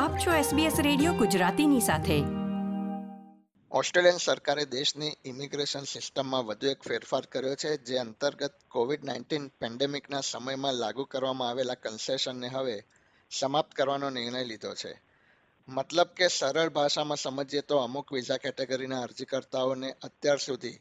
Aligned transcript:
આપ 0.00 0.18
છો 0.18 0.30
SBS 0.30 0.82
radio 0.82 1.12
ગુજરાતીની 1.12 1.80
સાથે. 1.80 2.22
ઓસ્ટ્રેલિયન 3.70 4.16
સરકારે 4.16 4.64
દેશની 4.64 5.12
ઇમિગ્રેશન 5.24 5.82
સિસ્ટમમાં 5.82 6.46
વધુ 6.46 6.66
એક 6.66 6.82
ફેરફાર 6.82 7.26
કર્યો 7.26 7.54
છે, 7.54 7.76
જે 7.76 7.96
અંતર્ગત 7.96 8.54
કોવિડ 8.68 9.04
નાઇન્ટીન 9.04 9.48
પેન્ડેમિકના 9.48 10.20
સમયમાં 10.20 10.74
લાગુ 10.74 11.04
કરવામાં 11.04 11.48
આવેલા 11.48 11.74
કન્સેશનને 11.74 12.48
હવે 12.48 12.84
સમાપ્ત 13.30 13.72
કરવાનો 13.72 14.10
નિર્ણય 14.10 14.44
લીધો 14.44 14.74
છે. 14.74 15.02
મતલબ 15.68 16.06
કે 16.06 16.28
સરળ 16.28 16.68
ભાષામાં 16.68 17.16
સમજીએ 17.16 17.60
તો 17.60 17.76
અમુક 17.76 18.12
વિઝા 18.12 18.36
કેટેગરીના 18.36 19.02
અરજીકર્તાઓને 19.02 19.94
અત્યાર 20.02 20.36
સુધી 20.36 20.78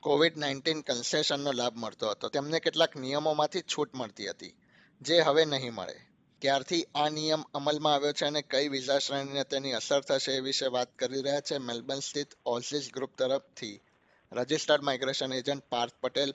કોવિડ 0.00 0.36
નાઇન્ટીન 0.36 0.80
કન્સેશનનો 0.80 1.52
લાભ 1.52 1.76
મળતો 1.76 2.10
હતો. 2.10 2.28
તેમને 2.28 2.60
કેટલાક 2.60 2.96
નિયમોમાંથી 2.96 3.60
છૂટ 3.60 3.94
મળતી 3.94 4.28
હતી, 4.28 4.54
જે 5.00 5.20
હવે 5.20 5.44
નહીં 5.44 5.74
મળે. 5.74 6.09
ક્યારથી 6.42 6.84
આ 6.94 7.08
નિયમ 7.08 7.42
અમલમાં 7.54 7.94
આવ્યો 7.94 8.12
છે 8.12 8.26
અને 8.26 8.42
કઈ 8.42 8.68
વિઝા 8.68 8.98
શ્રેણીને 8.98 9.42
તેની 9.44 9.72
અસર 9.72 10.00
થશે 10.00 10.32
એ 10.32 10.40
વિશે 10.40 10.66
વાત 10.66 10.90
કરી 10.98 11.22
રહ્યા 11.22 11.40
છે 11.40 11.58
મેલબર્ન 11.58 11.98
સ્થિત 11.98 12.26
ઓલ્સિસ 12.46 12.90
ગ્રુપ 12.94 13.10
તરફથી. 13.18 13.80
Registered 14.32 14.82
migration 14.82 15.32
agent 15.32 15.62
Parth 15.70 15.92
Patel. 16.00 16.32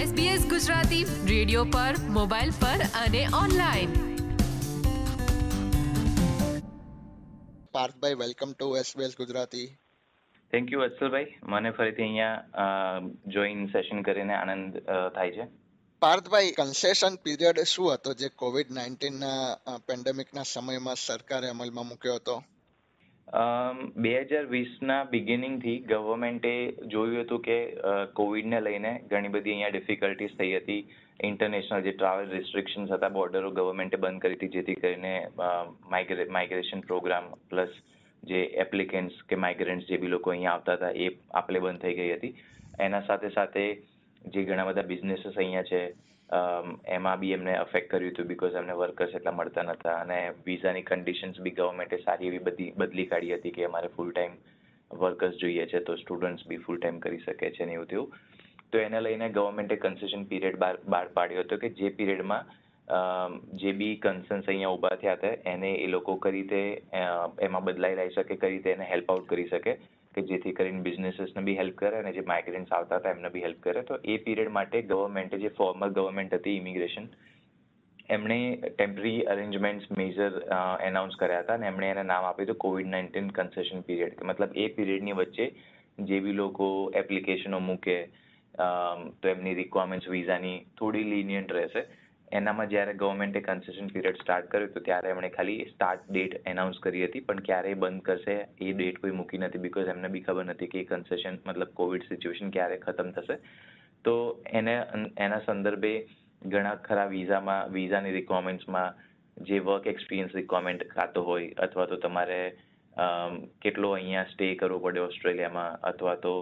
SBS 0.00 0.42
Gujarati 0.50 1.04
radio 1.04 1.64
પર 1.64 1.94
મોબાઈલ 2.08 2.50
પર 2.50 2.82
અને 3.04 3.22
online. 3.44 3.90
Parthbhai 7.72 8.14
welcome 8.14 8.52
to 8.52 8.76
SBS 8.76 9.16
Gujarati. 9.16 9.66
Thank 10.52 10.72
you 10.72 10.80
વત્સલભાઈ 10.80 11.26
મને 11.42 11.70
ફરીથી 11.70 12.02
અહીંયા 12.02 13.00
જોઈન 13.26 13.66
સેશન 13.66 14.02
કરીને 14.02 14.34
આનંદ 14.34 14.78
થાય 15.14 15.30
છે. 15.30 15.67
પાર્થભાઈ 16.02 16.50
કન્સેશન 16.56 17.14
પીરિયડ 17.24 17.58
શું 17.70 17.88
હતો 17.92 18.10
જે 18.20 18.28
કોવિડ 18.42 18.68
નાઇન્ટીનના 18.76 19.78
પેન્ડેમિકના 19.88 20.44
સમયમાં 20.50 21.00
સરકારે 21.00 21.48
અમલમાં 21.54 21.88
મૂક્યો 21.88 22.14
હતો? 22.18 22.36
બે 24.04 24.12
હજાર 24.30 24.44
વીસના 24.52 24.98
બિગિનિંગથી 25.14 25.74
ગવર્મેન્ટે 25.90 26.52
જોયું 26.94 27.24
હતું 27.24 27.42
કે 27.48 27.58
કોવિડને 28.20 28.62
લઈને 28.66 28.92
ઘણી 29.10 29.34
બધી 29.36 29.54
અહીંયા 29.56 29.74
ડિફિકલ્ટીઝ 29.74 30.38
થઈ 30.38 30.54
હતી. 30.60 30.78
ઇન્ટરનેશનલ 31.30 31.84
જે 31.88 31.96
ટ્રાવેલ 31.96 32.32
રિસ્ટ્રિક્શન્સ 32.36 32.94
હતા 32.96 33.12
બોર્ડરો 33.18 33.52
ગવર્મેન્ટે 33.58 34.02
બંધ 34.06 34.22
કરી 34.22 34.38
હતી, 34.38 34.54
જેથી 34.56 34.80
કરીને 34.84 35.14
માઇગ્રેશન 36.38 36.86
પ્રોગ્રામ 36.88 37.30
પ્લસ 37.50 37.76
જે 38.22 38.46
એપ્લિકેન્ટ્સ 38.66 39.20
કે 39.28 39.42
માઇગ્રન્ટ્સ 39.46 39.90
જે 39.92 40.02
બી 40.04 40.14
લોકો 40.16 40.30
અહીંયા 40.30 40.56
આવતા 40.56 40.80
હતા, 40.80 40.94
એ 40.94 41.06
આપલે 41.40 41.66
બંધ 41.68 41.82
થઈ 41.82 41.96
ગઈ 42.00 42.10
હતી. 42.16 42.34
એના 42.86 43.06
સાથે 43.10 43.36
સાથે 43.36 43.64
જે 44.24 44.44
ઘણા 44.44 44.64
બધા 44.64 44.82
બિઝનેસીસ 44.82 45.38
અહીંયા 45.38 45.62
છે 45.62 45.80
એમાં 46.86 47.20
બી 47.20 47.32
એમને 47.32 47.56
અફેક્ટ 47.56 47.90
કર્યું 47.90 48.12
હતું 48.12 48.26
બીકોઝ 48.26 48.54
એમને 48.54 48.72
વર્કર્સ 48.72 49.14
એટલા 49.14 49.32
મળતા 49.32 49.62
નહોતા 49.62 49.96
અને 50.00 50.18
વિઝાની 50.46 50.82
કન્ડિશન્સ 50.82 51.40
બી 51.40 51.50
ગવર્મેન્ટે 51.50 51.96
સારી 51.96 52.28
એવી 52.28 52.38
બધી, 52.38 52.72
બદલી 52.76 53.06
કાઢી 53.06 53.34
હતી 53.34 53.50
કે 53.50 53.64
અમારે 53.64 53.88
ફૂલ 53.88 54.12
ટાઈમ 54.12 54.34
વર્કર્સ 54.90 55.36
જોઈએ 55.36 55.66
છે 55.66 55.80
તો 55.80 55.96
સ્ટુડન્ટ્સ 55.96 56.46
બી 56.46 56.56
ફૂલ 56.56 56.78
ટાઈમ 56.78 56.98
કરી 56.98 57.18
શકે 57.18 57.50
છે 57.50 57.64
ને 57.64 57.72
એવું 57.72 57.86
તેવું 57.86 58.08
તો 58.72 58.78
એને 58.78 59.00
લઈને 59.00 59.28
ગવર્મેન્ટે 59.28 59.76
કન્સેશન 59.76 60.24
પીરિયડ 60.24 60.58
બહાર 60.58 60.76
બહાર 60.88 61.06
પાડ્યો 61.08 61.42
હતો 61.42 61.56
કે 61.56 61.68
જે 61.68 61.90
પીરિયડમાં 61.90 62.50
જે 63.54 63.72
બી 63.72 63.96
કન્સર્ન્સ 63.96 64.48
અહીંયા 64.48 64.72
ઊભા 64.72 64.96
થયા 64.96 65.16
હતા 65.16 65.36
એને 65.44 65.70
એ 65.74 65.86
લોકો 65.86 66.16
કઈ 66.16 66.30
રીતે 66.30 66.60
એમાં 67.38 67.64
બદલાઈ 67.64 67.94
લાવી 67.94 68.10
શકે 68.10 68.36
કઈ 68.36 68.50
રીતે 68.50 68.70
એને 68.72 68.84
હેલ્પ 68.84 69.10
આઉટ 69.10 69.26
કરી 69.28 69.48
શકે. 69.48 69.78
કે 70.18 70.26
જેથી 70.28 70.56
કરીને 70.58 70.84
બિઝનેસીસને 70.86 71.46
બી 71.48 71.56
હેલ્પ 71.60 71.80
કરે 71.80 72.02
અને 72.02 72.12
જે 72.18 72.28
માઇગ્રેન્ટ્સ 72.32 72.76
આવતા 72.76 73.00
હતા 73.00 73.16
એમને 73.16 73.32
બી 73.34 73.46
હેલ્પ 73.46 73.64
કરે. 73.64 73.82
તો 73.82 73.98
એ 74.04 74.18
પીરિયડ 74.26 74.54
માટે 74.58 74.86
ગવર્મેન્ટે 74.92 75.42
જે 75.44 75.56
ફોર્મલ 75.58 75.96
ગવર્મેન્ટ 75.98 76.38
હતી 76.38 76.60
ઇમિગ્રેશન 76.62 77.08
એમણે 78.10 78.36
ટેમ્પરરી 78.66 79.18
અરેન્જમેન્ટ્સ 79.32 79.90
મેજર 79.98 80.36
એનાઉન્સ 80.82 81.18
કર્યા 81.22 81.42
હતા 81.42 81.56
અને 81.60 81.66
એમણે 81.66 81.90
એને 81.90 82.04
નામ 82.10 82.28
આપ્યું 82.28 82.48
હતું 82.48 82.62
કોવિડ 82.64 82.88
નાઇન્ટીન 82.94 83.28
કન્સેશન 83.38 83.84
પીરિયડ 83.88 84.14
કે 84.18 84.28
મતલબ 84.28 84.56
એ 84.56 84.68
પીરિયડની 84.76 85.16
વચ્ચે 85.20 85.46
જે 86.08 86.20
બી 86.20 86.36
લોકો 86.38 86.68
એપ્લિકેશનો 86.94 87.60
મૂકે 87.60 87.98
તો 89.20 89.28
એમની 89.28 89.54
રિક્વાયરમેન્ટ્સ 89.54 90.08
વિઝાની 90.08 90.56
થોડી 90.78 91.08
લિનિયન્ટ 91.10 91.52
રહેશે. 91.52 91.82
એનામાં 92.32 92.70
જ્યારે 92.70 92.94
ગવર્મેન્ટે 92.94 93.40
કન્સેશન 93.40 93.90
પીરિયડ 93.92 94.20
સ્ટાર્ટ 94.20 94.48
કર્યું 94.52 94.72
તો 94.74 94.80
ત્યારે 94.80 95.10
એમણે 95.12 95.30
ખાલી 95.30 95.66
સ્ટાર્ટ 95.70 96.04
ડેટ 96.08 96.34
એનાઉન્સ 96.46 96.78
કરી 96.78 97.04
હતી, 97.06 97.24
પણ 97.28 97.40
ક્યારે 97.48 97.74
બંધ 97.74 98.02
કરશે 98.02 98.36
એ 98.60 98.72
ડેટ 98.72 99.00
કોઈ 99.02 99.16
મૂકી 99.18 99.40
નથી 99.40 99.64
બીકોઝ 99.64 99.90
એમને 99.94 100.12
બી 100.14 100.24
ખબર 100.26 100.46
નથી 100.50 100.70
કે 100.74 100.84
કન્સેશન 100.90 101.40
મતલબ 101.46 101.74
કોવિડ 101.80 102.08
સિચ્યુએશન 102.08 102.54
ક્યારે 102.56 102.78
ખતમ 102.84 103.10
થશે. 103.16 103.36
તો 104.04 104.14
એને 104.52 104.74
એના 105.18 105.42
સંદર્ભે 105.46 105.94
ઘણા 106.42 106.76
ખરા 106.86 107.08
વિઝામાં, 107.08 107.72
વિઝાની 107.72 108.16
રિક્વાયરમેન્ટ્સમાં 108.18 108.96
જે 109.36 109.58
વર્ક 109.60 109.86
એક્સપિરિયન્સ 109.86 110.34
રિક્વાયરમેન્ટ 110.34 110.88
ખાતો 110.94 111.24
હોય 111.24 111.52
અથવા 111.66 111.86
તો 111.86 111.96
તમારે 112.04 112.40
કેટલો 113.62 113.92
અહીંયા 113.92 114.30
સ્ટે 114.32 114.54
કરવો 114.60 114.78
પડે 114.84 115.00
ઓસ્ટ્રેલિયામાં 115.00 115.78
અથવા 115.90 116.16
તો 116.24 116.32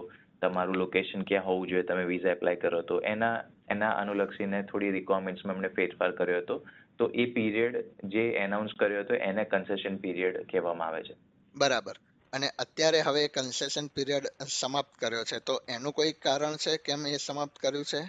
તમારું 0.41 0.79
લોકેશન 0.81 1.27
ક્યાં 1.29 1.47
હોવું 1.49 1.69
જોઈએ, 1.69 1.83
તમે 1.83 2.05
વિઝા 2.11 2.35
એપ્લાય 2.37 2.61
કરો 2.63 2.81
તો 2.83 2.97
એના 3.13 3.37
એના 3.69 3.91
અનુલક્ષીને 3.91 4.63
થોડી 4.63 4.91
રિક્વાયરમેન્ટ્સમાં 4.91 5.55
એમણે 5.55 5.67
ફેરફાર 5.69 6.11
કર્યો 6.11 6.37
હતો. 6.37 6.57
તો 6.97 7.09
એ 7.13 7.25
પીરિયડ 7.31 7.75
જે 8.03 8.27
એનાઉન્સ 8.43 8.75
કર્યો 8.79 8.99
હતો 8.99 9.13
એને 9.13 9.43
કન્સેશન 9.45 9.97
પીરિયડ 9.97 10.37
કહેવામાં 10.51 10.87
આવે 10.87 11.03
છે. 11.03 11.15
બરાબર. 11.55 11.95
અને 12.33 12.47
અત્યારે 12.59 13.01
હવે 13.01 13.27
કન્સેશન 13.27 13.87
પીરિયડ 13.87 14.23
સમાપ્ત 14.59 14.95
કર્યો 14.99 15.23
છે. 15.23 15.39
તો 15.39 15.61
એનું 15.69 15.93
કોઈ 15.93 16.11
કારણ 16.11 16.55
છે 16.55 16.77
કેમ 16.77 17.07
એ 17.07 17.17
સમાપ્ત 17.17 17.59
કર્યું 17.59 17.85
છે? 17.85 18.01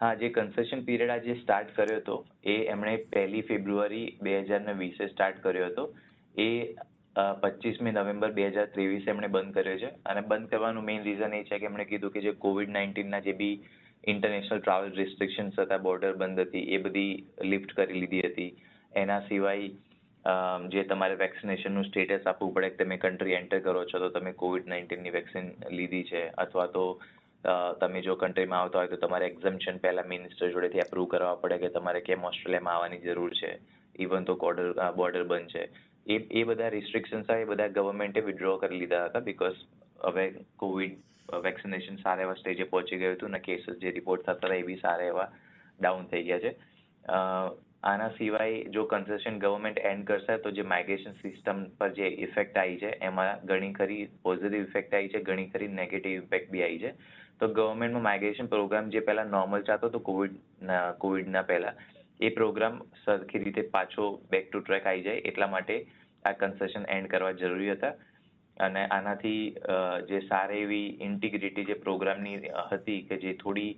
હા 0.00 0.14
જે 0.14 0.28
કન્સેશન 0.28 0.84
પીરિયડ 0.84 1.10
આજે 1.10 1.34
સ્ટાર્ટ 1.34 1.76
કર્યો 1.76 1.96
હતો 1.96 2.26
એ 2.44 2.56
એમણે 2.66 2.96
પહેલી 2.96 3.42
ફેબ્રુઆરી 3.42 4.18
બે 4.22 4.40
હજાર 4.40 4.60
ને 4.60 4.72
વીસે 4.72 5.06
સ્ટાર્ટ 5.06 5.42
કર્યો 5.42 5.66
હતો. 5.66 5.84
એ 6.38 6.74
પચીસમી 7.42 7.90
નવેમ્બર 7.90 8.30
બે 8.32 8.46
હજાર 8.48 8.66
ત્રેવીસે 8.66 9.10
એમણે 9.10 9.26
બંધ 9.26 9.54
કર્યો 9.54 9.78
છે. 9.78 9.90
અને 10.06 10.20
બંધ 10.20 10.50
કરવાનું 10.50 10.84
મેઇન 10.84 11.02
રીઝન 11.02 11.34
એ 11.34 11.42
છે 11.44 11.58
કે 11.58 11.64
એમણે 11.64 11.84
કીધું 11.84 12.10
કે 12.10 12.20
જે 12.20 12.32
કોવિડ 12.32 12.68
નાઇન્ટીનના 12.68 13.20
જે 13.20 13.32
બી 13.32 13.54
ઇન્ટરનેશનલ 14.12 14.60
ટ્રાવેલ 14.60 14.92
રિસ્ટ્રિક્શન્સ 14.92 15.58
હતા 15.58 15.82
બોર્ડર 15.86 16.14
બંધ 16.14 16.40
હતી, 16.40 16.68
એ 16.74 16.78
બધી 16.78 17.12
લિફ્ટ 17.50 17.74
કરી 17.74 18.00
લીધી 18.00 18.24
હતી. 18.28 18.52
એના 18.96 19.20
સિવાય 19.20 19.68
જે 20.72 20.82
તમારે 20.84 21.14
વેક્સિનેશનનું 21.14 21.84
સ્ટેટસ 21.84 22.26
આપવું 22.26 22.54
પડે 22.54 22.70
કે 22.70 22.84
તમે 22.84 22.96
કન્ટ્રી 22.98 23.36
એન્ટર 23.40 23.60
કરો 23.60 23.84
છો, 23.84 23.98
તો 23.98 24.08
તમે 24.10 24.32
કોવિડ 24.42 24.66
નાઇન્ટીનની 24.66 25.16
વેક્સિન 25.18 25.52
લીધી 25.70 26.04
છે. 26.04 26.22
અથવા 26.38 26.66
તો 26.66 26.84
તમે 27.80 28.00
જો 28.00 28.14
કન્ટ્રીમાં 28.16 28.60
આવતા 28.60 28.80
હોય 28.80 28.92
તો 28.92 28.96
તમારે 28.96 29.26
એક્ઝમ્પશન 29.26 29.78
પહેલા 29.78 30.04
મિનિસ્ટર 30.08 30.52
જોડેથી 30.52 30.84
એપ્રૂવ 30.84 31.08
કરવા 31.08 31.40
પડે 31.42 31.58
કે 31.58 31.72
તમારે 31.74 32.00
કેમ 32.00 32.24
ઓસ્ટ્રેલિયામાં 32.24 32.76
આવવાની 32.76 33.02
જરૂર 33.06 33.32
છે. 33.40 33.50
ઇવન 34.00 34.24
તો 34.24 34.34
બોર્ડર 34.36 34.70
બોર્ડર 34.96 35.24
બંધ 35.24 35.50
છે. 35.54 35.64
એ 36.06 36.16
એ 36.38 36.44
બધા 36.44 36.68
રિસ્ટ્રિક્શન્સ 36.68 37.30
એ 37.30 37.44
બધા 37.44 37.74
ગવર્મેન્ટે 37.76 38.20
વિડ્રો 38.20 38.56
કરી 38.58 38.78
લીધા 38.78 39.04
હતા 39.06 39.26
બીકોઝ 39.28 39.60
હવે 40.04 40.24
કોવિડ 40.56 40.96
વેક્સિનેશન 41.28 42.00
સારા 42.02 42.26
એવા 42.26 42.38
સ્ટેજે 42.40 42.70
પહોંચી 42.72 42.98
ગયું 42.98 43.16
હતું 43.16 43.34
અને 43.34 43.40
કેસીસ 43.40 43.78
જે 43.82 43.92
રિપોર્ટ 43.98 44.24
થતા 44.24 44.36
હતા 44.38 44.58
એ 44.62 44.66
બી 44.70 44.80
સારા 44.82 45.10
એવા 45.12 45.28
ડાઉન 45.80 46.06
થઈ 46.10 46.24
ગયા 46.28 46.44
છે. 46.44 46.52
આના 47.84 48.12
સિવાય 48.18 48.60
જો 48.74 48.84
કન્સેશન 48.90 49.40
ગવર્મેન્ટ 49.40 49.80
એન્ડ 49.90 50.06
કરશે 50.10 50.36
તો 50.44 50.52
જે 50.58 50.62
માઇગ્રેશન 50.74 51.18
સિસ્ટમ 51.22 51.64
પર 51.80 51.90
જે 51.98 52.06
ઇફેક્ટ 52.26 52.56
આવી 52.56 52.78
છે, 52.82 52.92
એમાં 53.08 53.42
ઘણી 53.50 53.74
ખરી 53.80 54.06
પોઝિટિવ 54.22 54.62
ઇફેક્ટ 54.68 54.94
આવી 54.94 55.12
છે, 55.14 55.20
ઘણી 55.28 55.50
ખરી 55.52 55.74
નેગેટિવ 55.80 56.22
ઇફેક્ટ 56.22 56.48
બી 56.54 56.64
આવી 56.68 56.80
છે. 56.84 56.94
તો 57.40 57.48
ગવર્મેન્ટમાં 57.58 58.06
માઇગ્રેશન 58.08 58.48
પ્રોગ્રામ 58.54 58.88
જે 58.94 59.04
પહેલાં 59.08 59.34
નોર્મલ 59.36 59.66
ચાલતો 59.68 59.90
હતો 59.90 60.00
કોવિડ 60.08 60.40
કોવિડના 61.04 61.44
પહેલાં, 61.50 61.76
એ 62.20 62.28
પ્રોગ્રામ 62.30 62.80
સરખી 63.04 63.44
રીતે 63.44 63.62
પાછો 63.76 64.04
બેક 64.32 64.50
ટુ 64.50 64.60
ટ્રેક 64.60 64.86
આવી 64.86 65.06
જાય 65.08 65.24
એટલા 65.30 65.52
માટે 65.54 65.76
આ 66.24 66.34
કન્સેશન 66.42 66.84
એન્ડ 66.96 67.10
કરવા 67.12 67.32
જરૂરી 67.40 67.72
હતા. 67.76 67.94
અને 68.56 68.82
આનાથી 68.86 69.42
જે 70.08 70.20
સારી 70.28 70.62
એવી 70.62 70.88
ઇન્ટિગ્રિટી 71.00 71.64
જે 71.64 71.76
પ્રોગ્રામની 71.84 72.52
હતી 72.72 73.00
કે 73.02 73.16
જે 73.16 73.32
થોડી 73.34 73.72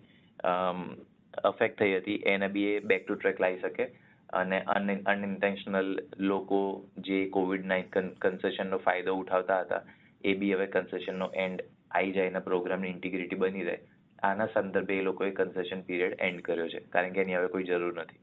અફેક્ટ 1.44 1.78
થઈ 1.78 1.94
હતી 1.96 2.18
એને 2.26 2.48
બી 2.48 2.66
એ 2.66 2.80
બેક 2.90 3.06
ટુ 3.06 3.14
ટ્રેક 3.14 3.40
લાવી 3.40 3.60
શકે. 3.60 3.86
અને 4.32 4.58
અનઇન્ટેન્શનલ 5.06 5.90
લોકો 6.20 6.60
જે 6.98 7.18
કોવિડ 7.28 7.66
નાઇન 7.66 8.12
કન્સેશનનો 8.20 8.78
ફાયદો 8.78 9.16
ઉઠાવતા 9.16 9.60
હતા, 9.62 9.82
એ 10.24 10.34
બી 10.34 10.52
હવે 10.52 10.66
કન્સેશનનો 10.66 11.28
એન્ડ 11.34 11.62
આવી 11.90 12.12
જાય 12.12 12.30
અને 12.30 12.40
પ્રોગ્રામની 12.40 12.90
ઇન્ટિગ્રિટી 12.90 13.38
બની 13.38 13.66
રહે. 13.68 13.76
આના 14.22 14.52
સંદર્ભે 14.54 14.98
એ 14.98 15.02
લોકોએ 15.02 15.30
કન્સેશન 15.30 15.82
પીરિયડ 15.82 16.16
એન્ડ 16.20 16.40
કર્યો 16.42 16.68
છે. 16.68 16.80
કારણ 16.90 17.12
કે 17.12 17.20
એની 17.20 17.36
હવે 17.36 17.48
કોઈ 17.48 17.64
જરૂર 17.64 17.94
નથી. 18.02 18.20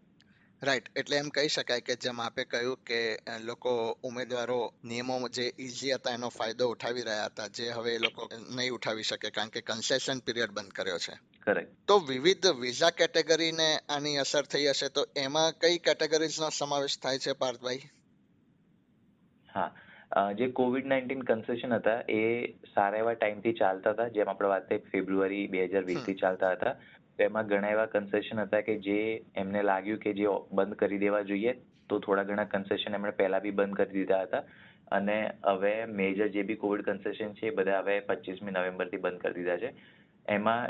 રાઈટ 0.64 0.90
એટલે 0.96 1.18
એમ 1.18 1.30
કહી 1.30 1.48
શકાય 1.48 1.82
કે 1.82 1.96
જેમ 1.96 2.22
આપે 2.22 2.44
કહ્યું 2.44 2.78
કે 2.84 3.20
લોકો 3.40 3.98
ઉમેદવારો 4.04 4.74
નિયમો 4.84 5.30
જે 5.30 5.54
ઈઝી 5.60 5.92
હતા 5.92 6.12
એનો 6.12 6.30
ફાયદો 6.30 6.68
ઉઠાવી 6.68 7.02
રહ્યા 7.02 7.26
હતા 7.26 7.48
જે 7.48 7.70
હવે 7.70 7.96
એ 7.96 7.98
લોકો 7.98 8.30
નહીં 8.50 8.72
ઉઠાવી 8.72 9.04
શકે 9.04 9.30
કારણ 9.30 9.50
કે 9.50 9.62
કન્સેશન 9.62 10.20
પીરિયડ 10.20 10.52
બંધ 10.52 10.72
કર્યો 10.72 10.98
છે. 10.98 11.16
તો 11.88 12.00
વિવિધ 12.00 12.48
વિઝા 12.48 12.90
કેટેગરીને 12.90 13.80
આની 13.90 14.18
અસર 14.18 14.44
થઈ 14.46 14.68
હશે 14.68 14.90
તો 14.90 15.08
એમાં 15.16 15.52
કઈ 15.52 15.78
કેટેગરીઝનો 15.78 16.50
સમાવેશ 16.50 17.00
થાય 17.00 17.20
છે 17.20 17.32
પાર્થભાઈ? 17.32 17.82
હા. 19.56 19.76
જે 20.40 20.48
કોવિડ 20.60 20.90
નાઇન્ટીન 20.92 21.24
કન્સેશન 21.30 21.76
હતા 21.76 22.00
એ 22.16 22.22
સારા 22.74 23.00
એવા 23.04 23.14
ટાઈમથી 23.16 23.54
ચાલતા 23.62 23.94
હતા. 23.94 24.10
જેમ 24.18 24.32
આપણે 24.34 24.50
વાત 24.54 24.68
થઈ 24.70 24.82
ફેબ્રુઆરી 24.92 25.46
બે 25.54 25.64
હજાર 25.68 25.86
વીસથી 25.86 26.20
ચાલતા 26.24 26.52
હતા 26.56 26.74
તો 27.18 27.24
એમાં 27.28 27.48
ઘણા 27.48 27.72
એવા 27.76 27.88
કન્સેશન 27.94 28.44
હતા 28.44 28.62
કે 28.68 28.76
જે 28.88 29.00
એમને 29.44 29.64
લાગ્યું 29.70 30.04
કે 30.04 30.14
જે 30.20 30.36
બંધ 30.52 30.78
કરી 30.82 31.02
દેવા 31.06 31.24
જોઈએ 31.32 31.54
તો 31.90 32.00
થોડા 32.06 32.28
ઘણા 32.30 32.52
કન્સેશન 32.54 32.98
એમણે 33.00 33.14
પહેલાં 33.22 33.44
બી 33.46 33.56
બંધ 33.62 33.80
કરી 33.80 33.96
દીધા 33.98 34.22
હતા. 34.26 34.44
અને 34.92 35.18
હવે 35.52 35.74
મેજર 36.00 36.28
જે 36.36 36.44
બી 36.50 36.60
કોવિડ 36.64 36.86
કન્સેશન 36.90 37.34
છે 37.40 37.48
એ 37.48 37.56
બધા 37.60 37.82
હવે 37.82 37.96
પચીસમી 38.10 38.56
નવેમ્બરથી 38.58 39.04
બંધ 39.06 39.22
કરી 39.24 39.38
દીધા 39.40 39.60
છે. 39.64 39.74
એમાં 40.26 40.64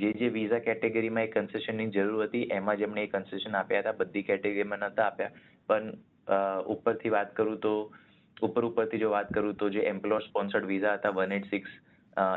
જે 0.00 0.12
જે 0.20 0.28
વિઝા 0.38 0.62
કેટેગરીમાં 0.68 1.28
એ 1.28 1.34
કન્સેશનની 1.34 1.90
જરૂર 1.98 2.24
હતી 2.26 2.46
એમાં 2.60 2.78
જ 2.78 2.88
એમણે 2.88 3.04
એ 3.04 3.12
કન્સેશન 3.16 3.60
આપ્યા 3.60 3.84
હતા. 3.84 3.98
બધી 4.00 4.24
કેટેગરીમાં 4.30 4.84
નહોતા 4.84 5.06
આપ્યા. 5.06 5.36
પણ 5.68 5.86
ઉપરથી 6.74 7.14
વાત 7.18 7.36
કરું 7.36 7.60
તો 7.60 7.74
ઉપર 8.44 8.64
ઉપરથી 8.68 9.02
જો 9.02 9.10
વાત 9.10 9.32
કરું 9.34 9.56
તો 9.56 9.70
જે 9.70 9.84
એમ્પ્લોયર 9.90 10.24
સ્પોન્સર્ડ 10.28 10.66
વિઝા 10.68 10.96
હતા 10.98 11.14
one 11.18 11.36
eight 11.38 11.50
six 11.50 11.70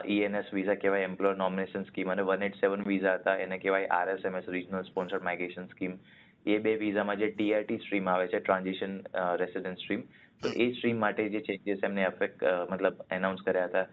ENS 0.07 0.53
visa 0.53 0.77
કહેવાય 0.83 1.09
એમ્પ્લોયર 1.09 1.37
નોમિનેશન 1.37 1.85
સ્કીમ 1.89 2.13
અને 2.13 2.23
વન 2.23 2.45
એટ 2.47 2.55
સેવન 2.61 2.85
વિઝા 2.85 3.17
હતા, 3.17 3.35
એને 3.37 3.59
કહેવાય 3.59 3.91
RSMS 3.91 4.47
regional 4.49 4.83
sponsored 4.83 5.23
migration 5.23 5.67
scheme 5.73 5.97
એ 6.45 6.59
બે 6.59 6.73
વિઝામાં 6.79 7.19
જે 7.19 7.31
ટીઆરટી 7.31 7.79
સ્ટ્રીમ 7.79 8.07
આવે 8.07 8.27
છે 8.27 8.39
ટ્રાન્ઝિશન 8.39 8.93
રેસિડેન્ટ 9.41 9.81
સ્ટ્રીમ 9.81 10.03
તો 10.41 10.51
એ 10.55 10.67
સ્ટ્રીમ 10.73 10.99
માટે 10.99 11.29
જે 11.29 11.41
ચેન્જીસ 11.47 11.83
એમને 11.83 12.05
અફેક્ટ 12.05 12.45
મતલબ 12.71 13.01
એનાઉન્સ 13.11 13.43
કર્યા 13.45 13.69
હતા 13.69 13.85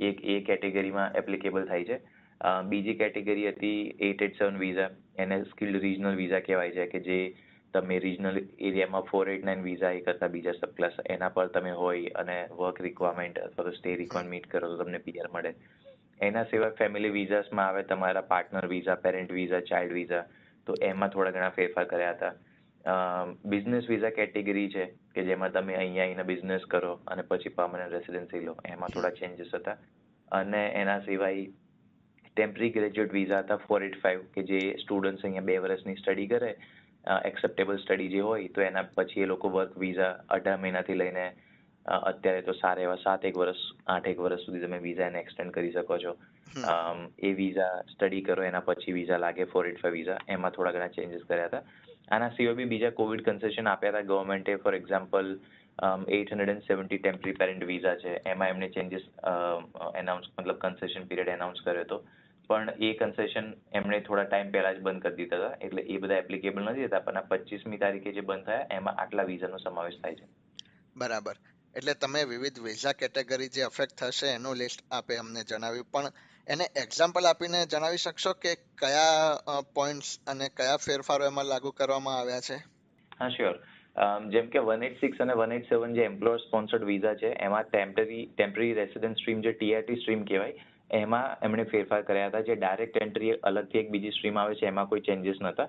એ 0.00 0.10
એ 0.34 0.40
કેટેગરીમાં 0.42 1.16
એપ્લિકેબલ 1.16 1.68
થાય 1.68 1.84
છે. 1.84 2.00
બીજી 2.66 2.96
કેટેગરી 2.96 3.46
હતી 3.48 3.80
એટ 4.08 4.22
એટ 4.22 4.38
સેવન 4.38 4.58
વિઝા 4.58 4.90
એને 5.18 5.38
સ્કિલ્ડ 5.46 5.82
રિજનલ 5.82 6.16
વિઝા 6.16 6.42
કહેવાય 6.42 6.72
છે, 6.72 6.86
કે 6.88 7.00
જે 7.00 7.18
તમે 7.74 7.98
રિજનલ 8.04 8.38
એરિયામાં 8.68 9.06
ફોર 9.10 9.28
એટ 9.34 9.44
નાઇન 9.48 9.62
વિઝા 9.64 9.92
એ 9.98 10.00
કરતા 10.06 10.28
બીજા 10.34 10.54
સબ 10.58 10.72
ક્લાસ 10.76 10.96
એના 11.14 11.30
પર 11.36 11.48
તમે 11.56 11.72
હોય 11.80 12.10
અને 12.22 12.36
વર્ક 12.58 12.80
રિક્વાયરમેન્ટ 12.86 13.38
અથવા 13.44 13.66
તો 13.68 13.72
સ્ટે 13.78 13.96
રિક્વાયરમેન્ટ 14.02 14.34
મીટ 14.34 14.50
કરો 14.52 14.70
તો 14.72 14.84
તમને 14.84 15.00
પીઆર 15.06 15.28
મળે. 15.34 15.52
એના 16.20 16.44
સિવાય 16.50 16.78
ફેમિલી 16.80 17.12
વિઝાસમાં 17.18 17.68
આવે 17.68 17.82
તમારા 17.90 18.22
partner 18.32 18.68
visa 18.74 18.96
parent 19.04 19.34
visa 19.38 19.60
child 19.70 19.94
visa 19.98 20.24
તો 20.66 20.74
એમાં 20.88 21.12
થોડા 21.14 21.34
ઘણા 21.36 21.56
ફેરફાર 21.58 21.86
કર્યા 21.92 22.16
હતા. 22.16 22.34
બિઝનેસ 23.54 23.88
વિઝા 23.92 24.10
કેટેગરી 24.18 24.68
છે 24.74 24.84
કે 25.14 25.24
જેમાં 25.30 25.52
તમે 25.52 25.76
અહીંયા 25.76 26.04
આવીને 26.08 26.28
બિઝનેસ 26.32 26.66
કરો 26.74 26.92
અને 27.06 27.22
પછી 27.30 27.56
પર્મનન્ટ 27.56 27.96
રેસિડેન્સી 27.96 28.44
લો, 28.44 28.54
એમાં 28.72 28.92
થોડા 28.94 29.16
ચેન્જીસ 29.20 29.54
હતા. 29.54 29.76
અને 30.32 30.62
એના 30.82 31.00
સિવાય 31.06 31.46
ટેમ્પરરી 32.36 32.70
ગ્રેજ્યુએટ 32.76 33.12
વિઝા 33.12 33.42
હતા 33.44 33.62
ફોર 33.68 33.82
એટ 33.86 33.96
ફાઇવ 34.02 34.20
કે 34.34 34.46
જે 34.50 34.60
સ્ટુડન્ટ્સ 34.82 35.24
અહીંયા 35.24 35.48
બે 35.48 35.58
વર્ષની 35.64 36.00
સ્ટડી 36.02 36.28
કરે 36.34 36.52
એક્સેપ્ટેબલ 37.04 37.78
સ્ટડી 37.78 38.08
જે 38.08 38.20
હોય 38.20 38.48
તો 38.48 38.60
એના 38.60 38.88
પછી 38.96 39.22
એ 39.22 39.26
લોકો 39.26 39.50
વર્ક 39.50 39.78
વિઝા 39.78 40.12
અઢાર 40.30 40.58
મહિનાથી 40.58 40.98
લઈને 41.02 41.26
અત્યારે 41.86 42.42
તો 42.42 42.52
સારા 42.52 42.86
એવા 42.86 43.02
સાત 43.04 43.24
એક 43.24 43.38
વર્ષ 43.42 43.62
આઠ 43.86 44.08
એક 44.08 44.18
વર્ષ 44.20 44.44
સુધી 44.46 44.64
તમે 44.64 44.78
વિઝા 44.88 45.06
એને 45.12 45.20
એક્સટેન્ડ 45.20 45.54
કરી 45.54 45.72
શકો 45.72 45.98
છો. 45.98 46.12
એ 47.28 47.30
વિઝા 47.40 47.70
સ્ટડી 47.92 48.24
કરો 48.26 48.44
એના 48.44 48.66
પછી 48.68 48.96
વિઝા 48.98 49.22
લાગે 49.24 49.44
ફોર 49.52 49.64
એટ 49.70 49.80
ફાઈવ 49.82 49.96
વિઝા 49.98 50.18
એમાં 50.28 50.52
થોડા 50.56 50.74
ઘણા 50.76 50.96
ચેન્જીસ 50.98 51.24
કર્યા 51.28 51.48
હતા. 51.48 51.64
આના 52.10 52.30
સિવાય 52.36 52.58
બી 52.60 52.70
બીજા 52.74 52.92
કોવિડ 53.00 53.24
કન્સેશન 53.26 53.72
આપ્યા 53.72 53.92
હતા. 53.94 54.08
ગવર્મેન્ટે 54.12 54.56
for 54.64 54.74
example 54.80 55.28
eight 56.16 56.30
hundred 56.32 56.52
and 56.54 56.66
seventy 56.68 56.98
temporary 57.02 57.38
parent 57.42 57.66
visa 57.72 57.96
છે. 58.02 58.16
એમાં 58.32 58.50
એમને 58.54 58.68
ચેન્જીસ 58.76 59.04
એનાઉન્સ 60.00 60.32
મતલબ 60.38 60.58
કન્સેશન 60.64 61.08
પીરિયડ 61.10 61.36
એનાઉન્સ 61.36 61.62
કર્યો 61.64 61.84
હતો. 61.86 62.02
પણ 62.50 62.70
એ 62.86 62.90
કન્સેશન 63.00 63.48
એમણે 63.78 64.00
થોડા 64.06 64.26
ટાઈમ 64.26 64.52
પહેલા 64.54 64.74
જ 64.74 64.82
બંધ 64.86 65.02
કરી 65.04 65.16
દીધા 65.18 65.38
હતા. 65.40 65.58
એટલે 65.66 65.82
એ 65.94 65.98
બધા 66.04 66.22
એપ્લિકેબલ 66.22 66.64
નથી 66.64 66.88
થતા 66.88 67.04
પણ 67.06 67.20
આ 67.20 67.28
પચીસમી 67.30 67.80
તારીખે 67.82 68.16
જે 68.18 68.26
બંધ 68.30 68.46
થયા 68.46 68.66
એમાં 68.78 69.00
આટલા 69.02 69.26
વિઝાનો 69.30 69.62
સમાવેશ 69.64 69.98
થાય 70.02 70.20
છે. 70.20 70.26
બરાબર. 70.96 71.36
એટલે 71.74 71.94
તમે 72.02 72.22
વિવિધ 72.30 72.60
વિઝા 72.64 72.94
કેટેગરી 73.00 73.50
જે 73.56 73.64
અફેક્ટ 73.64 73.96
થશે 74.00 74.34
એનું 74.34 74.60
લિસ્ટ 74.62 74.80
આપે 74.90 75.18
અમને 75.22 75.44
જણાવ્યું. 75.44 75.90
પણ 75.92 76.08
એને 76.46 76.66
એક્ઝામ્પલ 76.82 77.28
આપીને 77.28 77.60
જણાવી 77.66 78.02
શકશો 78.04 78.32
કે 78.44 78.54
કયા 78.82 79.60
પોઈન્ટ્સ 79.76 80.10
અને 80.26 80.48
કયા 80.58 80.80
ફેરફારો 80.86 81.28
એમાં 81.32 81.48
લાગુ 81.48 81.72
કરવામાં 81.72 82.18
આવ્યા 82.18 82.46
છે? 82.48 82.58
હા 83.20 83.30
શ્યોર 83.30 83.56
જેમ 84.34 84.50
કે 84.50 84.64
વન 84.66 84.82
એટ 84.82 85.00
સિક્સ 85.00 85.20
અને 85.20 85.34
વન 85.34 85.52
એટ 85.52 85.70
સેવન 85.70 85.94
જે 85.94 86.04
એમ્પ્લોયર 86.04 86.42
સ્પોન્સર્ડ 86.46 86.88
વિઝા 86.90 87.14
છે 87.22 87.30
એમાં 87.46 87.70
ટેમ્પરરી 87.70 88.26
ટેમ્પરરી 88.28 88.74
રેસિડેન્ટ 88.74 89.20
સ્ટ્રીમ 89.20 89.46
જે 89.46 89.52
ટીઆરટી 89.54 90.00
સ્ટ્રીમ 90.02 90.22
કહેવાય 90.24 90.68
એમાં 90.90 91.36
એમણે 91.42 91.64
ફેરફાર 91.64 92.02
કર્યા 92.02 92.28
હતા 92.28 92.40
જે 92.40 92.56
ડાયરેક્ટ 92.56 92.96
એન્ટ્રી 93.02 93.32
અલગથી 93.42 93.80
એક 93.80 93.90
બીજી 93.90 94.12
સ્ટ્રીમ 94.12 94.36
આવે 94.36 94.54
છે 94.54 94.66
એમાં 94.66 94.88
કોઈ 94.88 95.00
ચેન્જીસ 95.00 95.40
નહોતા. 95.40 95.68